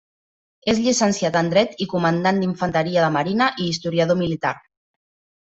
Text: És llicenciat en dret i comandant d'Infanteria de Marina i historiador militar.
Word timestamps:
És 0.71 0.77
llicenciat 0.85 1.37
en 1.41 1.51
dret 1.51 1.83
i 1.87 1.87
comandant 1.91 2.41
d'Infanteria 2.45 3.05
de 3.05 3.11
Marina 3.19 3.51
i 3.61 3.69
historiador 3.75 4.21
militar. 4.25 4.57